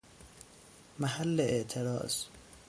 محل 0.99 1.39
اعتراض 1.41 2.23